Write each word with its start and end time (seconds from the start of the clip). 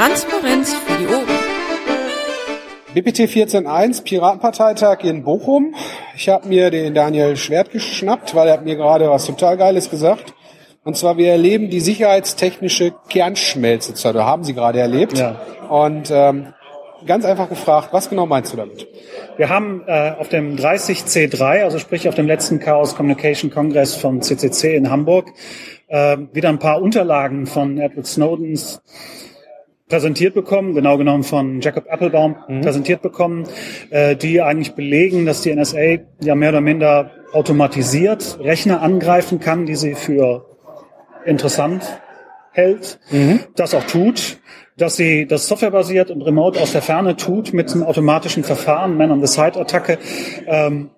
Transparenz 0.00 0.72
für 0.72 0.96
die 0.96 1.06
Ohren. 1.08 1.26
BPT 2.94 3.30
14.1, 3.30 4.02
Piratenparteitag 4.02 5.04
in 5.04 5.24
Bochum. 5.24 5.74
Ich 6.16 6.30
habe 6.30 6.48
mir 6.48 6.70
den 6.70 6.94
Daniel 6.94 7.36
Schwert 7.36 7.70
geschnappt, 7.70 8.34
weil 8.34 8.48
er 8.48 8.54
hat 8.54 8.64
mir 8.64 8.76
gerade 8.76 9.10
was 9.10 9.26
total 9.26 9.58
Geiles 9.58 9.90
gesagt. 9.90 10.32
Und 10.84 10.96
zwar, 10.96 11.18
wir 11.18 11.32
erleben 11.32 11.68
die 11.68 11.80
sicherheitstechnische 11.80 12.94
Kernschmelze. 13.10 13.92
Da 14.10 14.24
haben 14.24 14.42
Sie 14.42 14.54
gerade 14.54 14.80
erlebt. 14.80 15.18
Ja. 15.18 15.38
Und 15.68 16.10
ähm, 16.10 16.54
ganz 17.04 17.26
einfach 17.26 17.50
gefragt, 17.50 17.90
was 17.92 18.08
genau 18.08 18.24
meinst 18.24 18.54
du 18.54 18.56
damit? 18.56 18.88
Wir 19.36 19.50
haben 19.50 19.84
äh, 19.86 20.14
auf 20.18 20.30
dem 20.30 20.56
30C3, 20.56 21.62
also 21.62 21.78
sprich 21.78 22.08
auf 22.08 22.14
dem 22.14 22.26
letzten 22.26 22.58
Chaos 22.58 22.96
Communication 22.96 23.50
Congress 23.50 23.96
vom 23.96 24.22
CCC 24.22 24.76
in 24.76 24.90
Hamburg, 24.90 25.26
äh, 25.88 26.16
wieder 26.32 26.48
ein 26.48 26.58
paar 26.58 26.80
Unterlagen 26.80 27.46
von 27.46 27.76
Edward 27.76 28.06
Snowdens 28.06 28.80
präsentiert 29.90 30.34
bekommen, 30.34 30.74
genau 30.74 30.96
genommen 30.96 31.24
von 31.24 31.60
Jacob 31.60 31.84
Applebaum 31.90 32.36
Mhm. 32.48 32.62
präsentiert 32.62 33.02
bekommen, 33.02 33.44
äh, 33.90 34.16
die 34.16 34.40
eigentlich 34.40 34.74
belegen, 34.74 35.26
dass 35.26 35.42
die 35.42 35.50
NSA 35.50 35.98
ja 36.22 36.34
mehr 36.34 36.48
oder 36.50 36.62
minder 36.62 37.10
automatisiert 37.32 38.38
Rechner 38.40 38.80
angreifen 38.80 39.40
kann, 39.40 39.66
die 39.66 39.74
sie 39.76 39.94
für 39.94 40.46
interessant 41.26 41.82
hält, 42.52 42.98
das 43.54 43.74
auch 43.74 43.84
tut, 43.84 44.38
dass 44.76 44.96
sie 44.96 45.26
das 45.26 45.46
softwarebasiert 45.46 46.10
und 46.10 46.22
remote 46.22 46.60
aus 46.60 46.72
der 46.72 46.82
Ferne 46.82 47.16
tut 47.16 47.52
mit 47.52 47.70
einem 47.72 47.82
automatischen 47.84 48.42
Verfahren, 48.42 48.96
Man-on-the-Side-Attacke. 48.96 49.98
Ähm, 50.46 50.90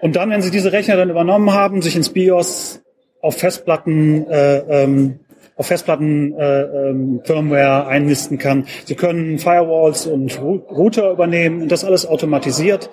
und 0.00 0.14
dann, 0.16 0.30
wenn 0.30 0.42
sie 0.42 0.50
diese 0.50 0.72
Rechner 0.72 0.96
dann 0.96 1.10
übernommen 1.10 1.52
haben, 1.52 1.82
sich 1.82 1.96
ins 1.96 2.10
BIOS 2.10 2.82
auf 3.20 3.36
Festplatten 3.36 4.28
äh, 4.28 4.84
ähm, 4.84 5.20
auf 5.58 5.66
Festplatten 5.66 6.32
äh, 6.38 6.62
ähm, 6.62 7.20
Firmware 7.24 7.86
einnisten 7.88 8.38
kann. 8.38 8.66
Sie 8.84 8.94
können 8.94 9.38
Firewalls 9.38 10.06
und 10.06 10.40
Router 10.40 11.10
übernehmen 11.10 11.62
und 11.62 11.72
das 11.72 11.84
alles 11.84 12.06
automatisiert, 12.06 12.88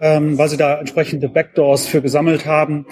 ähm, 0.00 0.38
weil 0.38 0.48
sie 0.50 0.58
da 0.58 0.78
entsprechende 0.78 1.28
Backdoors 1.28 1.86
für 1.86 2.02
gesammelt 2.02 2.46
haben. 2.46 2.86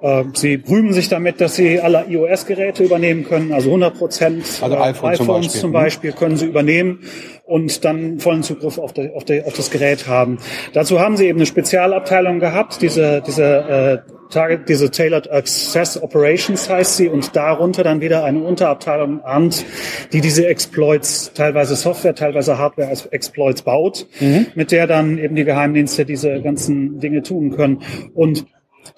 Äh, 0.00 0.24
Sie 0.34 0.62
rühmen 0.68 0.92
sich 0.92 1.08
damit, 1.08 1.40
dass 1.40 1.56
Sie 1.56 1.80
alle 1.80 2.06
iOS-Geräte 2.08 2.84
übernehmen 2.84 3.24
können, 3.24 3.52
also 3.52 3.68
100 3.70 3.98
Prozent 3.98 4.44
Also 4.60 4.78
iPhone 4.78 5.14
zum 5.14 5.24
iPhones 5.26 5.46
Beispiel. 5.46 5.60
zum 5.60 5.70
Mhm. 5.70 5.74
Beispiel 5.74 6.12
können 6.12 6.36
Sie 6.36 6.46
übernehmen 6.46 7.00
und 7.44 7.84
dann 7.84 8.18
vollen 8.20 8.42
Zugriff 8.42 8.78
auf, 8.78 8.92
der, 8.92 9.14
auf, 9.16 9.24
der, 9.24 9.46
auf 9.46 9.54
das 9.54 9.70
Gerät 9.70 10.06
haben. 10.06 10.38
Dazu 10.72 11.00
haben 11.00 11.16
Sie 11.16 11.26
eben 11.26 11.38
eine 11.38 11.46
Spezialabteilung 11.46 12.38
gehabt, 12.38 12.80
diese, 12.82 13.22
diese, 13.26 14.02
äh, 14.06 14.12
Target, 14.30 14.68
diese 14.68 14.90
Tailored 14.90 15.30
Access 15.30 16.00
Operations 16.02 16.68
heißt 16.68 16.98
sie 16.98 17.08
und 17.08 17.34
darunter 17.34 17.82
dann 17.82 18.02
wieder 18.02 18.24
eine 18.24 18.40
Unterabteilung 18.40 19.22
ANT, 19.24 19.64
die 20.12 20.20
diese 20.20 20.46
Exploits, 20.46 21.32
teilweise 21.32 21.76
Software, 21.76 22.14
teilweise 22.14 22.58
Hardware 22.58 22.88
als 22.88 23.06
Exploits 23.06 23.62
baut, 23.62 24.06
mit 24.54 24.70
der 24.70 24.86
dann 24.86 25.16
eben 25.16 25.34
die 25.34 25.44
Geheimdienste 25.44 26.04
diese 26.04 26.42
ganzen 26.42 27.00
Dinge 27.00 27.22
tun 27.22 27.56
können. 27.56 27.80
Und 28.14 28.44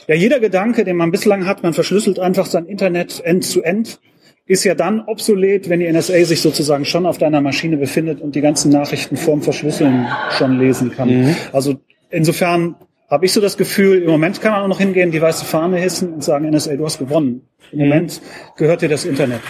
ja, 0.08 0.14
jeder 0.14 0.41
Gedanke, 0.41 0.84
den 0.84 0.96
man 0.96 1.10
bislang 1.10 1.46
hat, 1.46 1.62
man 1.62 1.72
verschlüsselt 1.72 2.19
einfach 2.19 2.46
sein 2.46 2.66
Internet 2.66 3.20
end-zu-end, 3.24 4.00
ist 4.46 4.64
ja 4.64 4.74
dann 4.74 5.00
obsolet, 5.06 5.69
wenn 5.69 5.80
die 5.80 5.91
NSA 5.92 6.24
sich 6.24 6.41
sozusagen 6.41 6.84
schon 6.84 7.06
auf 7.06 7.19
deiner 7.19 7.41
Maschine 7.41 7.77
befindet 7.77 8.20
und 8.20 8.34
die 8.34 8.41
ganzen 8.41 8.72
Nachrichten 8.72 9.16
vorm 9.16 9.42
Verschlüsseln 9.42 10.08
schon 10.36 10.58
lesen 10.58 10.91
kann. 10.92 11.36
Also 11.52 11.77
insofern 12.11 12.74
habe 13.08 13.27
ich 13.27 13.33
so 13.33 13.41
das 13.41 13.56
Gefühl, 13.56 14.02
im 14.02 14.11
Moment 14.11 14.41
kann 14.41 14.52
man 14.52 14.62
auch 14.62 14.68
noch 14.68 14.78
hingehen, 14.80 15.11
die 15.12 15.20
weiße 15.22 15.44
Fahne 15.44 15.78
hissen 15.78 16.12
und 16.12 16.24
sagen, 16.24 16.48
NSA, 16.50 16.74
du 16.77 16.84
hast 16.84 16.98
gewonnen. 16.98 17.42
Im 17.72 17.78
Moment 17.80 18.20
gehört 18.56 18.83
dir 18.83 18.88
das 18.88 19.05
Internet. 19.05 19.41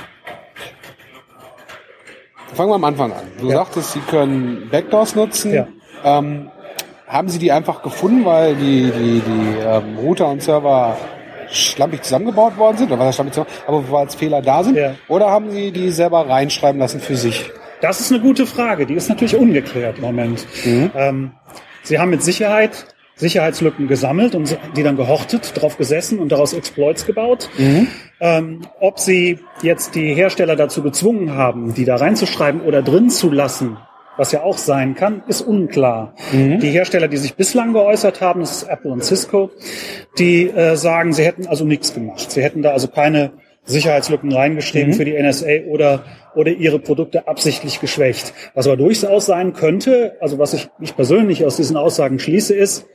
Fangen 2.55 2.71
wir 2.71 2.75
am 2.75 2.85
Anfang 2.85 3.13
an. 3.13 3.25
Du 3.41 3.49
Ja. 3.49 3.57
sagtest, 3.65 3.93
Sie 3.93 4.01
können 4.01 4.69
Backdoors 4.71 5.15
nutzen. 5.15 5.55
Ja. 5.55 5.69
Ähm, 6.05 6.51
haben 7.11 7.29
Sie 7.29 7.39
die 7.39 7.51
einfach 7.51 7.83
gefunden, 7.83 8.25
weil 8.25 8.55
die, 8.55 8.85
die, 8.85 9.21
die 9.21 9.59
ähm, 9.67 9.99
Router 9.99 10.29
und 10.29 10.43
Server 10.43 10.97
schlampig 11.51 12.03
zusammengebaut 12.03 12.57
worden 12.57 12.79
sind? 12.79 12.93
Oder 12.93 13.07
was 13.07 13.17
schlampig? 13.17 13.37
Aber 13.67 13.89
wo 13.89 13.97
als 13.97 14.15
Fehler 14.15 14.41
da 14.41 14.63
sind? 14.63 14.77
Ja. 14.77 14.95
Oder 15.09 15.29
haben 15.29 15.51
Sie 15.51 15.73
die 15.73 15.91
selber 15.91 16.29
reinschreiben 16.29 16.81
lassen 16.81 17.01
für 17.01 17.17
sich? 17.17 17.51
Das 17.81 17.99
ist 18.01 18.13
eine 18.13 18.21
gute 18.21 18.47
Frage. 18.47 18.87
Die 18.87 18.95
ist 18.95 19.09
natürlich 19.09 19.37
ungeklärt 19.37 19.99
im 19.99 20.05
Moment. 20.05 20.47
Ähm, 20.95 21.33
Sie 21.83 21.99
haben 21.99 22.11
mit 22.11 22.23
Sicherheit 22.23 22.87
Sicherheitslücken 23.17 23.87
gesammelt 23.87 24.35
und 24.35 24.57
die 24.77 24.83
dann 24.83 24.97
gehortet, 24.97 25.53
drauf 25.55 25.77
gesessen 25.77 26.21
und 26.21 26.33
daraus 26.33 26.55
Exploits 26.55 27.05
gebaut. 27.05 27.51
Ähm, 28.19 28.63
ob 28.81 28.99
Sie 28.99 29.41
jetzt 29.63 29.95
die 29.95 30.15
Hersteller 30.15 30.57
dazu 30.57 30.83
gezwungen 30.83 31.35
haben, 31.35 31.75
die 31.75 31.85
da 31.85 31.97
reinzuschreiben 31.97 32.63
oder 32.63 32.81
drin 32.83 33.11
zu 33.11 33.31
lassen, 33.31 33.77
was 34.21 34.33
ja 34.33 34.43
auch 34.43 34.59
sein 34.59 34.95
kann, 34.95 35.23
ist 35.29 35.41
unklar. 35.41 36.15
Die 36.59 36.69
Hersteller, 36.69 37.09
die 37.09 37.17
sich 37.17 37.37
bislang 37.37 37.73
geäußert 37.73 38.21
haben, 38.21 38.41
das 38.41 38.53
ist 38.53 38.69
Apple 38.69 38.93
und 38.93 39.03
Cisco, 39.03 39.51
die 40.19 40.51
äh, 40.51 40.77
sagen, 40.77 41.15
sie 41.15 41.25
hätten 41.25 41.47
also 41.47 41.65
nichts 41.65 41.95
gemacht. 41.95 42.31
Sie 42.31 42.43
hätten 42.43 42.61
da 42.61 42.73
also 42.73 42.89
keine 42.89 43.33
Sicherheitslücken 43.65 44.31
reingeschrieben 44.31 44.93
für 44.93 45.07
die 45.07 45.19
NSA 45.19 45.65
oder, 45.71 46.05
oder 46.35 46.51
ihre 46.51 46.79
Produkte 46.79 47.29
absichtlich 47.29 47.81
geschwächt. 47.81 48.35
Was 48.53 48.67
aber 48.67 48.77
durchaus 48.77 49.25
sein 49.25 49.55
könnte, 49.55 50.19
also 50.21 50.39
was 50.39 50.53
ich, 50.53 50.69
ich 50.81 50.95
persönlich 50.95 51.47
aus 51.47 51.57
diesen 51.57 51.79
Aussagen 51.79 52.19
schließe, 52.19 52.55
ist, 52.55 52.87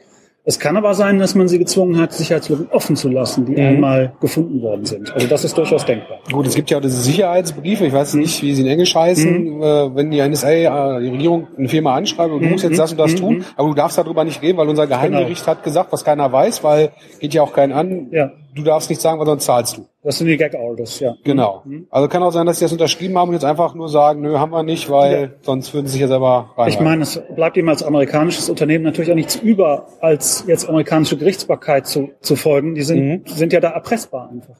es 0.45 0.59
kann 0.59 0.77
aber 0.77 0.93
sein, 0.93 1.17
dass 1.19 1.33
man 1.35 1.47
sie 1.47 1.57
gezwungen 1.59 1.99
hat, 1.99 2.13
Sicherheitslücken 2.13 2.67
offen 2.71 2.95
zu 2.95 3.09
lassen, 3.09 3.45
die 3.45 3.57
einmal 3.57 4.13
gefunden 4.21 4.61
worden 4.61 4.85
sind. 4.85 5.11
Also 5.13 5.27
das 5.27 5.43
ist 5.43 5.57
durchaus 5.57 5.83
denkbar. 5.85 6.19
Gut, 6.31 6.45
es 6.47 6.55
gibt 6.55 6.69
ja 6.69 6.77
auch 6.77 6.81
diese 6.81 7.01
Sicherheitsbriefe, 7.01 7.85
ich 7.87 7.93
weiß 7.93 8.13
nicht, 8.13 8.41
wie 8.43 8.53
sie 8.53 8.61
in 8.61 8.67
Englisch 8.67 8.93
heißen, 8.95 9.61
äh, 9.61 9.95
wenn 9.95 10.11
die 10.11 10.19
NSA, 10.21 10.49
äh, 10.49 11.01
die 11.01 11.09
Regierung 11.09 11.47
eine 11.57 11.67
Firma 11.67 11.95
anschreibt 11.95 12.31
und 12.31 12.41
du 12.43 12.47
musst 12.47 12.63
jetzt 12.63 12.77
das 12.79 12.91
und 12.91 12.99
das 12.99 13.15
tun, 13.15 13.43
aber 13.57 13.67
du 13.69 13.73
darfst 13.73 13.97
darüber 13.97 14.23
nicht 14.23 14.41
reden, 14.41 14.57
weil 14.57 14.69
unser 14.69 14.87
Geheimgericht 14.87 15.47
hat 15.47 15.63
gesagt, 15.63 15.91
was 15.91 16.03
keiner 16.03 16.31
weiß, 16.31 16.63
weil 16.63 16.91
geht 17.19 17.33
ja 17.33 17.41
auch 17.41 17.53
keinen 17.53 17.73
an, 17.73 18.07
Ja. 18.11 18.31
du 18.53 18.61
darfst 18.63 18.89
nicht 18.89 19.01
sagen, 19.01 19.19
weil 19.19 19.25
sonst 19.25 19.45
zahlst 19.45 19.77
du. 19.77 19.87
Das 20.05 20.19
sind 20.19 20.27
die 20.27 20.37
Gag-Orders, 20.37 20.99
ja. 20.99 21.15
Genau. 21.23 21.63
Also 21.89 22.07
kann 22.07 22.21
auch 22.21 22.29
sein, 22.31 22.45
dass 22.45 22.59
sie 22.59 22.65
das 22.65 22.71
unterschrieben 22.71 23.17
haben 23.17 23.29
und 23.29 23.33
jetzt 23.33 23.43
einfach 23.43 23.73
nur 23.73 23.89
sagen, 23.89 24.21
nö, 24.21 24.37
haben 24.37 24.51
wir 24.51 24.61
nicht, 24.61 24.89
weil 24.91 25.21
Ja. 25.21 25.27
sonst 25.41 25.73
würden 25.73 25.87
sie 25.87 25.93
sich 25.93 26.01
ja 26.01 26.07
selber 26.07 26.51
rein. 26.55 26.69
Ich 26.69 26.79
meine, 26.79 27.01
es 27.01 27.19
bleibt 27.35 27.57
ihm 27.57 27.67
als 27.69 27.81
amerikanisches 27.81 28.47
Unternehmen 28.49 28.83
natürlich 28.83 29.09
auch 29.11 29.15
nichts 29.15 29.35
über, 29.35 29.87
als 30.01 30.45
jetzt 30.47 30.69
amerikanische 30.69 31.17
Gerichtsbarkeit 31.17 31.87
zu, 31.87 32.11
zu 32.21 32.35
folgen. 32.35 32.75
Die 32.75 32.83
sind, 32.83 33.27
sind 33.29 33.51
ja 33.51 33.59
da 33.59 33.69
erpressbar 33.71 34.29
einfach. 34.31 34.55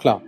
Klar. 0.00 0.22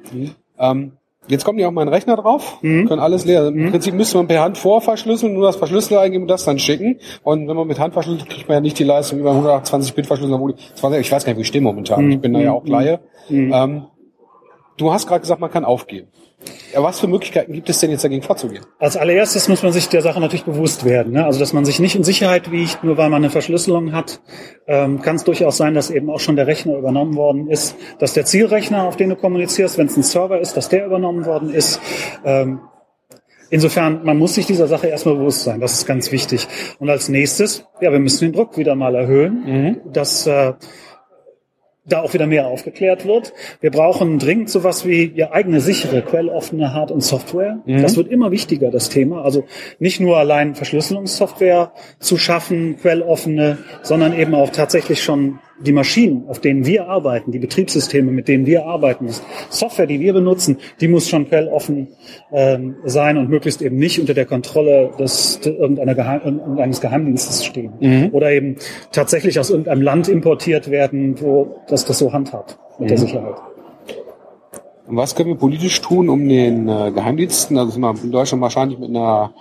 Ähm, 0.58 0.92
jetzt 1.28 1.44
kommen 1.46 1.56
die 1.58 1.64
auf 1.64 1.72
meinen 1.72 1.88
Rechner 1.88 2.16
drauf, 2.16 2.58
können 2.60 2.98
alles 2.98 3.24
leer. 3.24 3.46
Im 3.48 3.70
Prinzip 3.70 3.94
müsste 3.94 4.18
man 4.18 4.26
per 4.28 4.42
Hand 4.42 4.58
vorverschlüsseln, 4.58 5.32
nur 5.32 5.44
das 5.46 5.56
Verschlüsseler 5.56 6.00
eingeben 6.02 6.24
und 6.24 6.28
das 6.28 6.44
dann 6.44 6.58
schicken. 6.58 6.98
Und 7.22 7.48
wenn 7.48 7.56
man 7.56 7.66
mit 7.66 7.78
Hand 7.78 7.94
verschlüsselt, 7.94 8.28
kriegt 8.28 8.46
man 8.48 8.56
ja 8.56 8.60
nicht 8.60 8.78
die 8.78 8.84
Leistung 8.84 9.20
über 9.20 9.30
128 9.30 9.94
Bit 9.94 10.06
verschlüsseln. 10.06 10.34
obwohl 10.34 10.52
die 10.52 10.74
20 10.74 11.00
Ich 11.00 11.10
weiß 11.10 11.24
gar 11.24 11.30
nicht, 11.32 11.38
wie 11.38 11.42
ich 11.42 11.48
stehe 11.48 11.62
momentan. 11.62 12.10
Ich 12.10 12.20
bin 12.20 12.34
da 12.34 12.40
ja 12.40 12.52
auch 12.52 12.66
Laie. 12.66 13.00
Ähm, 13.30 13.84
du 14.80 14.92
hast 14.92 15.06
gerade 15.06 15.20
gesagt, 15.20 15.40
man 15.40 15.50
kann 15.50 15.64
aufgeben. 15.64 16.08
Ja, 16.72 16.82
was 16.82 17.00
für 17.00 17.06
Möglichkeiten 17.06 17.52
gibt 17.52 17.68
es 17.68 17.80
denn 17.80 17.90
jetzt 17.90 18.02
dagegen 18.02 18.22
vorzugehen? 18.22 18.64
Als 18.78 18.96
allererstes 18.96 19.48
muss 19.48 19.62
man 19.62 19.72
sich 19.72 19.88
der 19.88 20.00
Sache 20.00 20.20
natürlich 20.20 20.44
bewusst 20.44 20.84
werden. 20.84 21.12
Ne? 21.12 21.24
Also, 21.24 21.38
dass 21.38 21.52
man 21.52 21.64
sich 21.64 21.80
nicht 21.80 21.96
in 21.96 22.04
Sicherheit 22.04 22.50
wiegt, 22.50 22.82
nur 22.82 22.96
weil 22.96 23.10
man 23.10 23.22
eine 23.22 23.30
Verschlüsselung 23.30 23.92
hat. 23.92 24.20
Ähm, 24.66 25.02
kann 25.02 25.16
es 25.16 25.24
durchaus 25.24 25.58
sein, 25.58 25.74
dass 25.74 25.90
eben 25.90 26.08
auch 26.08 26.20
schon 26.20 26.36
der 26.36 26.46
Rechner 26.46 26.78
übernommen 26.78 27.16
worden 27.16 27.48
ist, 27.48 27.76
dass 27.98 28.14
der 28.14 28.24
Zielrechner, 28.24 28.84
auf 28.84 28.96
den 28.96 29.10
du 29.10 29.16
kommunizierst, 29.16 29.76
wenn 29.76 29.88
es 29.88 29.96
ein 29.96 30.02
Server 30.02 30.40
ist, 30.40 30.56
dass 30.56 30.68
der 30.68 30.86
übernommen 30.86 31.26
worden 31.26 31.52
ist. 31.52 31.80
Ähm, 32.24 32.60
Insofern, 33.52 34.04
man 34.04 34.16
muss 34.16 34.36
sich 34.36 34.46
dieser 34.46 34.68
Sache 34.68 34.86
erstmal 34.86 35.16
bewusst 35.16 35.42
sein. 35.42 35.58
Das 35.58 35.72
ist 35.72 35.84
ganz 35.84 36.12
wichtig. 36.12 36.46
Und 36.78 36.88
als 36.88 37.08
nächstes, 37.08 37.64
ja, 37.80 37.90
wir 37.90 37.98
müssen 37.98 38.26
den 38.26 38.32
Druck 38.32 38.56
wieder 38.56 38.76
mal 38.76 38.94
erhöhen, 38.94 39.80
dass 39.92 40.24
äh, 40.28 40.52
da 41.84 42.02
auch 42.02 42.12
wieder 42.14 42.26
mehr 42.26 42.46
aufgeklärt 42.46 43.06
wird. 43.06 43.32
Wir 43.60 43.70
brauchen 43.70 44.18
dringend 44.18 44.50
sowas 44.50 44.86
wie 44.86 45.12
ja, 45.14 45.32
eigene 45.32 45.60
sichere, 45.60 46.02
quelloffene 46.02 46.72
Hard- 46.74 46.90
und 46.90 47.02
Software. 47.02 47.60
Das 47.66 47.96
wird 47.96 48.08
immer 48.08 48.30
wichtiger, 48.30 48.70
das 48.70 48.88
Thema. 48.88 49.22
Also 49.22 49.44
nicht 49.78 50.00
nur 50.00 50.18
allein 50.18 50.54
Verschlüsselungssoftware 50.54 51.72
zu 51.98 52.18
schaffen, 52.18 52.76
quelloffene, 52.76 53.58
sondern 53.82 54.18
eben 54.18 54.34
auch 54.34 54.50
tatsächlich 54.50 55.02
schon 55.02 55.38
die 55.60 55.72
Maschinen, 55.72 56.24
auf 56.28 56.40
denen 56.40 56.64
wir 56.66 56.88
arbeiten, 56.88 57.32
die 57.32 57.38
Betriebssysteme, 57.38 58.10
mit 58.10 58.28
denen 58.28 58.46
wir 58.46 58.66
arbeiten, 58.66 59.06
die 59.06 59.14
Software, 59.50 59.86
die 59.86 60.00
wir 60.00 60.12
benutzen, 60.12 60.58
die 60.80 60.88
muss 60.88 61.08
schon 61.08 61.28
quelloffen 61.28 61.88
ähm, 62.32 62.76
sein 62.84 63.18
und 63.18 63.28
möglichst 63.28 63.62
eben 63.62 63.76
nicht 63.76 64.00
unter 64.00 64.14
der 64.14 64.26
Kontrolle 64.26 64.90
des, 64.98 65.40
irgendeiner 65.44 65.94
Geheim, 65.94 66.20
irgendeines 66.24 66.80
Geheimdienstes 66.80 67.44
stehen. 67.44 67.72
Oder 68.12 68.32
eben 68.32 68.56
tatsächlich 68.92 69.38
aus 69.38 69.50
irgendeinem 69.50 69.82
Land 69.82 70.08
importiert 70.08 70.70
werden, 70.70 71.20
wo 71.20 71.56
das 71.68 71.84
das 71.84 71.98
so 71.98 72.12
handhabt 72.12 72.58
mit 72.78 72.90
der 72.90 72.98
Sicherheit. 72.98 73.36
Und 74.90 74.96
was 74.96 75.14
können 75.14 75.28
wir 75.28 75.36
politisch 75.36 75.80
tun, 75.80 76.08
um 76.08 76.28
den 76.28 76.68
äh, 76.68 76.90
Geheimdiensten, 76.90 77.56
also 77.56 77.70
sind 77.70 77.80
wir 77.80 77.94
in 78.02 78.10
Deutschland 78.10 78.42
wahrscheinlich 78.42 78.76
mit 78.76 78.90
einer 78.90 79.32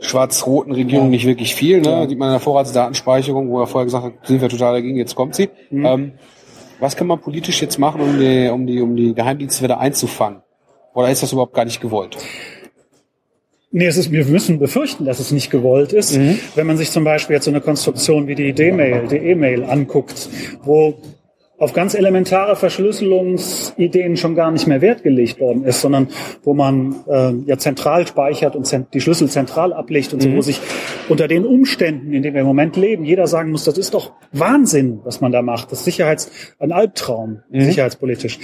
schwarz-roten 0.00 0.70
Regierung 0.70 1.10
nicht 1.10 1.26
wirklich 1.26 1.56
viel, 1.56 1.80
ne? 1.80 2.06
Sieht 2.08 2.16
man 2.16 2.28
in 2.28 2.34
der 2.34 2.40
Vorratsdatenspeicherung, 2.40 3.50
wo 3.50 3.60
er 3.60 3.66
vorher 3.66 3.86
gesagt 3.86 4.04
hat, 4.04 4.12
sind 4.22 4.40
wir 4.40 4.48
total 4.48 4.74
dagegen, 4.74 4.96
jetzt 4.96 5.16
kommt 5.16 5.34
sie. 5.34 5.48
Ähm, 5.72 6.12
was 6.78 6.94
kann 6.94 7.08
man 7.08 7.20
politisch 7.20 7.60
jetzt 7.60 7.78
machen, 7.78 8.00
um 8.00 8.20
die, 8.20 8.48
um 8.48 8.66
die, 8.66 8.80
um 8.80 8.94
die 8.94 9.12
Geheimdienste 9.12 9.64
wieder 9.64 9.80
einzufangen? 9.80 10.42
Oder 10.94 11.10
ist 11.10 11.22
das 11.22 11.32
überhaupt 11.32 11.54
gar 11.54 11.64
nicht 11.64 11.80
gewollt? 11.80 12.16
Nee, 13.72 13.86
es 13.86 13.96
ist, 13.96 14.12
wir 14.12 14.24
müssen 14.24 14.60
befürchten, 14.60 15.04
dass 15.04 15.18
es 15.18 15.32
nicht 15.32 15.50
gewollt 15.50 15.92
ist. 15.92 16.16
Mhm. 16.16 16.38
Wenn 16.54 16.68
man 16.68 16.76
sich 16.76 16.92
zum 16.92 17.02
Beispiel 17.02 17.34
jetzt 17.34 17.46
so 17.46 17.50
eine 17.50 17.60
Konstruktion 17.60 18.28
wie 18.28 18.36
die 18.36 18.52
D-Mail, 18.52 19.08
die 19.08 19.16
E-Mail 19.16 19.64
anguckt, 19.64 20.28
wo 20.62 20.94
auf 21.58 21.72
ganz 21.72 21.94
elementare 21.94 22.54
Verschlüsselungsideen 22.54 24.16
schon 24.16 24.34
gar 24.34 24.50
nicht 24.50 24.66
mehr 24.66 24.80
Wert 24.82 25.02
gelegt 25.02 25.40
worden 25.40 25.64
ist, 25.64 25.80
sondern 25.80 26.08
wo 26.42 26.52
man 26.52 26.96
äh, 27.08 27.32
ja 27.46 27.56
zentral 27.56 28.06
speichert 28.06 28.54
und 28.56 28.70
die 28.92 29.00
Schlüssel 29.00 29.30
zentral 29.30 29.72
ablegt 29.72 30.12
und 30.12 30.22
so, 30.22 30.28
mhm. 30.28 30.36
wo 30.36 30.42
sich 30.42 30.60
unter 31.08 31.28
den 31.28 31.46
Umständen, 31.46 32.12
in 32.12 32.22
denen 32.22 32.34
wir 32.34 32.42
im 32.42 32.46
Moment 32.46 32.76
leben, 32.76 33.04
jeder 33.04 33.26
sagen 33.26 33.50
muss, 33.50 33.64
das 33.64 33.78
ist 33.78 33.94
doch 33.94 34.12
Wahnsinn, 34.32 35.00
was 35.04 35.20
man 35.20 35.32
da 35.32 35.40
macht. 35.40 35.72
Das 35.72 35.78
ist 35.78 35.86
Sicherheits 35.86 36.30
ein 36.58 36.72
Albtraum, 36.72 37.40
mhm. 37.50 37.62
sicherheitspolitisch. 37.62 38.38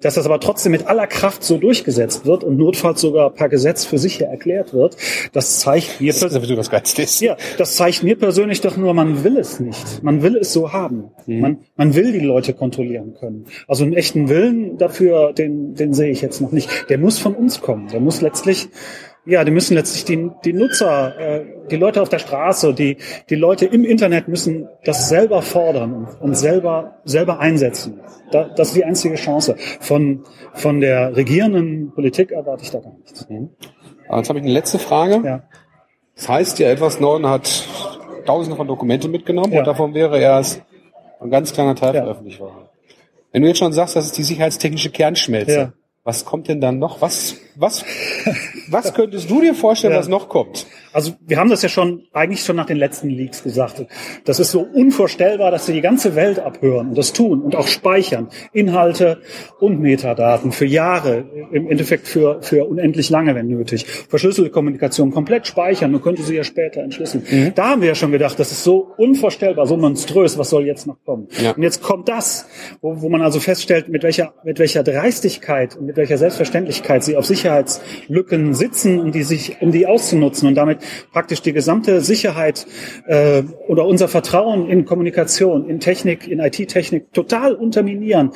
Dass 0.00 0.14
das 0.14 0.24
aber 0.24 0.40
trotzdem 0.40 0.72
mit 0.72 0.86
aller 0.86 1.06
Kraft 1.06 1.44
so 1.44 1.58
durchgesetzt 1.58 2.24
wird 2.24 2.44
und 2.44 2.56
notfalls 2.56 3.00
sogar 3.00 3.30
per 3.30 3.50
Gesetz 3.50 3.84
für 3.84 3.98
sicher 3.98 4.26
erklärt 4.26 4.72
wird, 4.72 4.96
das 5.32 5.60
zeigt 5.60 6.00
mir 6.00 6.12
das 6.12 6.22
Ja, 7.20 7.36
das 7.58 7.76
zeigt 7.76 8.02
mir 8.02 8.16
persönlich 8.16 8.62
doch 8.62 8.78
nur, 8.78 8.94
man 8.94 9.22
will 9.22 9.36
es 9.36 9.60
nicht. 9.60 10.02
Man 10.02 10.22
will 10.22 10.36
es 10.36 10.52
so 10.52 10.72
haben. 10.72 11.10
Mhm. 11.26 11.40
Man, 11.40 11.58
man 11.76 11.94
will 11.94 12.12
die 12.12 12.20
Leute 12.20 12.53
kontrollieren 12.54 13.14
können. 13.18 13.46
Also 13.68 13.84
einen 13.84 13.94
echten 13.94 14.28
Willen 14.28 14.78
dafür, 14.78 15.32
den, 15.32 15.74
den 15.74 15.94
sehe 15.94 16.10
ich 16.10 16.22
jetzt 16.22 16.40
noch 16.40 16.52
nicht. 16.52 16.70
Der 16.88 16.98
muss 16.98 17.18
von 17.18 17.34
uns 17.34 17.60
kommen. 17.60 17.88
Der 17.88 18.00
muss 18.00 18.20
letztlich, 18.20 18.68
ja, 19.26 19.44
die 19.44 19.50
müssen 19.50 19.74
letztlich 19.74 20.04
die, 20.04 20.30
die 20.44 20.52
Nutzer, 20.52 21.18
äh, 21.18 21.44
die 21.70 21.76
Leute 21.76 22.02
auf 22.02 22.08
der 22.08 22.18
Straße, 22.18 22.74
die, 22.74 22.98
die 23.30 23.34
Leute 23.34 23.66
im 23.66 23.84
Internet 23.84 24.28
müssen 24.28 24.68
das 24.84 25.08
selber 25.08 25.42
fordern 25.42 25.92
und, 25.94 26.20
und 26.20 26.34
selber, 26.36 26.98
selber 27.04 27.40
einsetzen. 27.40 28.00
Da, 28.30 28.44
das 28.44 28.68
ist 28.68 28.76
die 28.76 28.84
einzige 28.84 29.16
Chance. 29.16 29.56
Von, 29.80 30.24
von 30.52 30.80
der 30.80 31.16
regierenden 31.16 31.92
Politik 31.92 32.32
erwarte 32.32 32.64
ich 32.64 32.70
da 32.70 32.80
gar 32.80 32.94
nichts. 32.98 33.28
Mhm. 33.28 33.50
Jetzt 34.14 34.28
habe 34.28 34.38
ich 34.38 34.44
eine 34.44 34.52
letzte 34.52 34.78
Frage. 34.78 35.22
Ja. 35.24 35.42
Das 36.14 36.28
heißt 36.28 36.58
ja, 36.58 36.68
etwas 36.68 37.00
Norden 37.00 37.26
hat 37.26 37.66
tausende 38.26 38.56
von 38.56 38.66
Dokumenten 38.66 39.10
mitgenommen 39.10 39.52
ja. 39.52 39.60
und 39.60 39.66
davon 39.66 39.94
wäre 39.94 40.20
erst 40.20 40.62
ein 41.20 41.30
ganz 41.30 41.52
kleiner 41.52 41.74
Teil 41.74 41.94
ja. 41.94 42.02
veröffentlicht 42.02 42.40
worden. 42.40 42.68
Wenn 43.32 43.42
du 43.42 43.48
jetzt 43.48 43.58
schon 43.58 43.72
sagst, 43.72 43.96
das 43.96 44.06
ist 44.06 44.16
die 44.16 44.22
sicherheitstechnische 44.22 44.90
Kernschmelze, 44.90 45.58
ja. 45.58 45.72
was 46.04 46.24
kommt 46.24 46.48
denn 46.48 46.60
dann 46.60 46.78
noch? 46.78 47.00
Was, 47.00 47.36
was, 47.56 47.84
was 48.68 48.94
könntest 48.94 49.30
du 49.30 49.40
dir 49.40 49.54
vorstellen, 49.54 49.92
ja. 49.92 49.98
was 49.98 50.08
noch 50.08 50.28
kommt? 50.28 50.66
Also 50.92 51.14
wir 51.26 51.38
haben 51.38 51.50
das 51.50 51.62
ja 51.62 51.68
schon 51.68 52.04
eigentlich 52.12 52.44
schon 52.44 52.54
nach 52.54 52.66
den 52.66 52.76
letzten 52.76 53.08
Leaks 53.08 53.42
gesagt. 53.42 53.84
Das 54.24 54.38
ist 54.38 54.52
so 54.52 54.60
unvorstellbar, 54.60 55.50
dass 55.50 55.66
sie 55.66 55.72
die 55.72 55.80
ganze 55.80 56.14
Welt 56.14 56.38
abhören 56.38 56.90
und 56.90 56.98
das 56.98 57.12
tun 57.12 57.42
und 57.42 57.56
auch 57.56 57.66
speichern. 57.66 58.28
Inhalte 58.52 59.20
und 59.58 59.80
Metadaten 59.80 60.52
für 60.52 60.66
Jahre, 60.66 61.24
im 61.50 61.68
Endeffekt 61.68 62.06
für, 62.06 62.40
für 62.42 62.66
unendlich 62.66 63.10
lange, 63.10 63.34
wenn 63.34 63.48
nötig. 63.48 63.86
Verschlüsselte 63.86 64.50
Kommunikation 64.50 65.10
komplett 65.10 65.48
speichern 65.48 65.92
und 65.92 66.02
könnte 66.02 66.22
sie 66.22 66.36
ja 66.36 66.44
später 66.44 66.80
entschlüsseln. 66.80 67.24
Mhm. 67.28 67.52
Da 67.56 67.70
haben 67.70 67.80
wir 67.80 67.88
ja 67.88 67.96
schon 67.96 68.12
gedacht, 68.12 68.38
das 68.38 68.52
ist 68.52 68.62
so 68.62 68.92
unvorstellbar, 68.96 69.66
so 69.66 69.76
monströs, 69.76 70.38
was 70.38 70.50
soll 70.50 70.64
jetzt 70.64 70.86
noch 70.86 71.02
kommen? 71.04 71.26
Ja. 71.42 71.52
Und 71.52 71.62
jetzt 71.64 71.82
kommt 71.82 72.08
das, 72.08 72.46
wo, 72.80 73.02
wo 73.02 73.08
man 73.08 73.20
also 73.20 73.40
feststellt, 73.40 73.88
mit 73.88 74.04
welcher, 74.04 74.34
mit 74.44 74.60
welcher 74.60 74.84
Dreistigkeit 74.84 75.76
und 75.76 75.86
mit 75.86 75.96
welcher 75.96 76.18
Selbstverständlichkeit 76.18 77.02
sie 77.02 77.16
auf 77.16 77.26
Sicherheitslücken 77.44 78.54
sitzen, 78.54 78.98
um 78.98 79.12
die 79.12 79.22
sich, 79.22 79.60
um 79.60 79.70
die 79.70 79.86
auszunutzen 79.86 80.48
und 80.48 80.54
damit 80.54 80.78
praktisch 81.12 81.42
die 81.42 81.52
gesamte 81.52 82.00
Sicherheit 82.00 82.66
äh, 83.06 83.42
oder 83.68 83.86
unser 83.86 84.08
Vertrauen 84.08 84.68
in 84.70 84.86
Kommunikation, 84.86 85.68
in 85.68 85.78
Technik, 85.80 86.26
in 86.26 86.40
IT-Technik 86.40 87.12
total 87.12 87.54
unterminieren. 87.54 88.32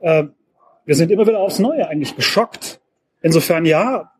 Äh, 0.00 0.24
wir 0.84 0.94
sind 0.94 1.10
immer 1.10 1.26
wieder 1.26 1.40
aufs 1.40 1.58
Neue 1.58 1.88
eigentlich 1.88 2.16
geschockt. 2.16 2.80
Insofern 3.22 3.64
ja, 3.64 4.12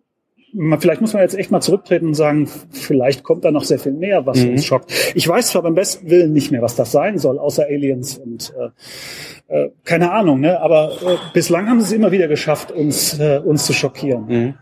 vielleicht 0.79 1.00
muss 1.00 1.12
man 1.12 1.23
jetzt 1.23 1.37
echt 1.37 1.50
mal 1.50 1.61
zurücktreten 1.61 2.06
und 2.06 2.14
sagen, 2.14 2.49
vielleicht 2.70 3.23
kommt 3.23 3.44
da 3.44 3.50
noch 3.50 3.64
sehr 3.64 3.79
viel 3.79 3.93
mehr, 3.93 4.26
was 4.26 4.38
mhm. 4.38 4.50
uns 4.50 4.64
schockt. 4.64 4.93
Ich 5.14 5.26
weiß 5.26 5.49
zwar 5.49 5.62
beim 5.62 5.75
besten 5.75 6.11
Willen 6.11 6.32
nicht 6.32 6.50
mehr, 6.50 6.62
was 6.62 6.76
das 6.76 6.93
sein 6.93 7.19
soll, 7.19 7.38
außer 7.38 7.64
Aliens 7.64 8.19
und 8.19 8.52
äh, 8.58 9.64
äh, 9.64 9.70
keine 9.85 10.12
Ahnung, 10.12 10.41
ne? 10.41 10.61
aber 10.61 10.93
äh, 10.93 11.17
bislang 11.32 11.69
haben 11.69 11.81
sie 11.81 11.87
es 11.87 11.93
immer 11.93 12.12
wieder 12.12 12.29
geschafft, 12.29 12.70
uns, 12.73 13.19
äh, 13.19 13.41
uns 13.44 13.67
zu 13.67 13.73
schockieren. 13.73 14.26
Mhm. 14.26 14.55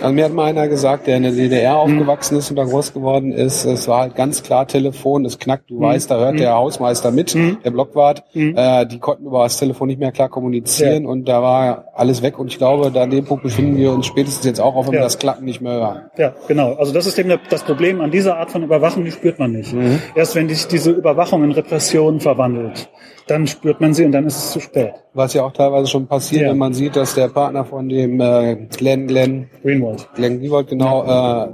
Also 0.00 0.12
mir 0.12 0.24
hat 0.24 0.32
mal 0.32 0.46
einer 0.46 0.68
gesagt, 0.68 1.06
der 1.06 1.16
in 1.16 1.22
der 1.22 1.32
DDR 1.32 1.72
mhm. 1.72 1.78
aufgewachsen 1.78 2.38
ist 2.38 2.50
und 2.50 2.56
da 2.56 2.64
groß 2.64 2.92
geworden 2.92 3.32
ist, 3.32 3.64
es 3.64 3.88
war 3.88 4.00
halt 4.00 4.16
ganz 4.16 4.42
klar 4.42 4.66
Telefon, 4.66 5.24
es 5.24 5.38
knackt, 5.38 5.70
du 5.70 5.76
mhm. 5.76 5.82
weißt, 5.82 6.10
da 6.10 6.18
hört 6.18 6.34
mhm. 6.34 6.38
der 6.38 6.54
Hausmeister 6.54 7.10
mit, 7.10 7.34
der 7.34 7.70
Blockwart, 7.70 8.24
äh, 8.34 8.86
die 8.86 8.98
konnten 8.98 9.26
über 9.26 9.44
das 9.44 9.58
Telefon 9.58 9.88
nicht 9.88 10.00
mehr 10.00 10.12
klar 10.12 10.28
kommunizieren 10.28 11.04
ja. 11.04 11.08
und 11.08 11.26
da 11.26 11.42
war 11.42 11.84
alles 11.94 12.22
weg 12.22 12.38
und 12.38 12.48
ich 12.48 12.58
glaube, 12.58 12.90
da 12.90 13.02
an 13.04 13.10
dem 13.10 13.24
Punkt 13.24 13.44
befinden 13.44 13.76
wir 13.76 13.92
uns 13.92 14.06
spätestens 14.06 14.44
jetzt 14.44 14.60
auch, 14.60 14.74
auch 14.74 14.86
wenn 14.86 14.94
ja. 14.94 15.00
wir 15.00 15.04
das 15.04 15.18
Klacken 15.18 15.44
nicht 15.44 15.60
mehr 15.60 15.74
hören. 15.74 16.02
Ja, 16.16 16.34
genau. 16.48 16.74
Also 16.74 16.92
das 16.92 17.06
ist 17.06 17.18
eben 17.18 17.32
das 17.48 17.62
Problem 17.62 18.00
an 18.00 18.10
dieser 18.10 18.36
Art 18.36 18.50
von 18.50 18.62
Überwachung, 18.62 19.04
die 19.04 19.12
spürt 19.12 19.38
man 19.38 19.52
nicht. 19.52 19.72
Mhm. 19.72 20.00
Erst 20.14 20.34
wenn 20.34 20.48
sich 20.48 20.66
diese 20.66 20.90
Überwachung 20.90 21.44
in 21.44 21.52
Repression 21.52 22.20
verwandelt 22.20 22.88
dann 23.26 23.46
spürt 23.46 23.80
man 23.80 23.94
sie 23.94 24.04
und 24.04 24.12
dann 24.12 24.26
ist 24.26 24.36
es 24.36 24.52
zu 24.52 24.60
spät. 24.60 24.94
Was 25.14 25.32
ja 25.32 25.44
auch 25.44 25.52
teilweise 25.52 25.86
schon 25.86 26.06
passiert, 26.06 26.42
ja. 26.42 26.50
wenn 26.50 26.58
man 26.58 26.74
sieht, 26.74 26.96
dass 26.96 27.14
der 27.14 27.28
Partner 27.28 27.64
von 27.64 27.88
dem 27.88 28.20
äh, 28.20 28.56
Glenn, 28.76 29.06
Glenn 29.06 29.48
Greenwald, 29.62 30.08
Glenn 30.14 30.40
Greenwald, 30.40 30.68
genau, 30.68 31.06
ja. 31.06 31.44
äh, 31.44 31.48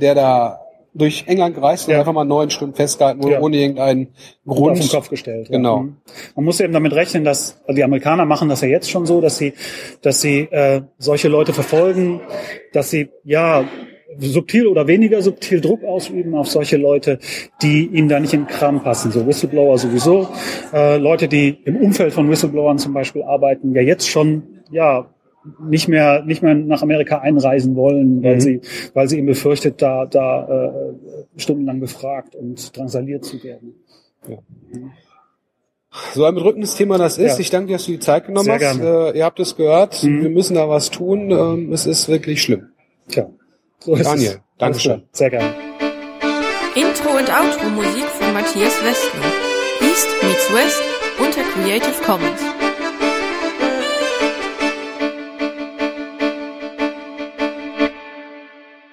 der 0.00 0.14
da 0.14 0.60
durch 0.94 1.24
England 1.26 1.54
gereist 1.54 1.86
und 1.86 1.92
ja. 1.92 2.00
einfach 2.00 2.12
mal 2.12 2.24
neun 2.24 2.50
Stunden 2.50 2.74
festgehalten 2.74 3.22
wurde, 3.22 3.40
ohne 3.40 3.56
irgendeinen 3.56 4.08
Grund. 4.46 4.78
Auf 4.78 4.80
den 4.80 4.88
Kopf 4.88 5.10
gestellt. 5.10 5.48
Genau. 5.48 5.80
Mhm. 5.80 5.96
Man 6.34 6.44
muss 6.44 6.60
eben 6.60 6.72
damit 6.72 6.92
rechnen, 6.92 7.24
dass 7.24 7.60
also 7.66 7.76
die 7.76 7.84
Amerikaner 7.84 8.24
machen 8.24 8.48
das 8.48 8.62
ja 8.62 8.68
jetzt 8.68 8.90
schon 8.90 9.06
so, 9.06 9.20
dass 9.20 9.38
sie, 9.38 9.54
dass 10.02 10.20
sie 10.20 10.40
äh, 10.50 10.82
solche 10.98 11.28
Leute 11.28 11.52
verfolgen, 11.52 12.20
dass 12.72 12.90
sie 12.90 13.10
ja 13.22 13.64
subtil 14.16 14.66
oder 14.66 14.86
weniger 14.86 15.20
subtil 15.22 15.60
Druck 15.60 15.84
ausüben 15.84 16.34
auf 16.34 16.48
solche 16.48 16.76
Leute, 16.76 17.18
die 17.62 17.86
ihnen 17.86 18.08
da 18.08 18.20
nicht 18.20 18.32
in 18.32 18.42
den 18.42 18.48
Kram 18.48 18.82
passen. 18.82 19.12
So 19.12 19.26
Whistleblower 19.26 19.78
sowieso. 19.78 20.28
Äh, 20.72 20.96
Leute, 20.96 21.28
die 21.28 21.58
im 21.64 21.76
Umfeld 21.76 22.12
von 22.12 22.30
Whistleblowern 22.30 22.78
zum 22.78 22.94
Beispiel 22.94 23.22
arbeiten, 23.22 23.74
ja 23.74 23.82
jetzt 23.82 24.08
schon, 24.08 24.42
ja, 24.70 25.06
nicht 25.60 25.88
mehr 25.88 26.24
nicht 26.24 26.42
mehr 26.42 26.54
nach 26.54 26.82
Amerika 26.82 27.18
einreisen 27.18 27.74
wollen, 27.74 28.22
weil 28.22 28.34
mhm. 28.34 28.40
sie 28.40 28.60
weil 28.92 29.08
sie 29.08 29.18
eben 29.18 29.26
befürchtet, 29.26 29.80
da 29.80 30.04
da 30.04 30.46
äh, 30.46 31.40
stundenlang 31.40 31.80
befragt 31.80 32.34
und 32.34 32.76
drangsaliert 32.76 33.24
zu 33.24 33.42
werden. 33.42 33.74
Ja. 34.28 34.38
So 36.12 36.24
ein 36.24 36.34
bedrückendes 36.34 36.74
Thema 36.74 36.98
das 36.98 37.16
ist. 37.16 37.36
Ja. 37.36 37.40
Ich 37.40 37.50
danke 37.50 37.68
dir, 37.68 37.72
dass 37.74 37.86
du 37.86 37.92
die 37.92 37.98
Zeit 37.98 38.26
genommen 38.26 38.44
Sehr 38.44 38.68
hast. 38.68 38.80
Äh, 38.80 39.18
ihr 39.18 39.24
habt 39.24 39.40
es 39.40 39.56
gehört. 39.56 40.02
Mhm. 40.02 40.22
Wir 40.22 40.30
müssen 40.30 40.54
da 40.54 40.68
was 40.68 40.90
tun. 40.90 41.30
Ähm, 41.30 41.72
es 41.72 41.86
ist 41.86 42.08
wirklich 42.08 42.42
schlimm. 42.42 42.68
Tja. 43.08 43.30
So 43.80 43.94
Daniel, 43.96 44.40
Dankeschön. 44.58 45.02
Sehr 45.12 45.30
gerne. 45.30 45.54
Intro 46.74 47.10
und 47.16 47.28
Outro 47.30 47.68
Musik 47.70 48.06
von 48.18 48.32
Matthias 48.32 48.74
Westner. 48.84 49.32
East 49.80 50.08
meets 50.22 50.52
West 50.52 50.82
unter 51.18 51.42
Creative 51.52 52.02
Commons. 52.04 52.57